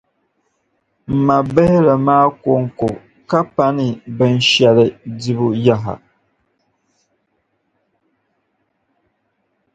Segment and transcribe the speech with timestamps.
[1.11, 2.87] o ma bihili maa kɔŋko
[3.29, 4.85] ka pani binshɛli
[5.19, 5.93] dibu yaha.